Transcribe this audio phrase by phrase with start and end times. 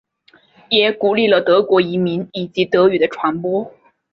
[0.69, 3.71] 也鼓励了德国移民以及德语的传播。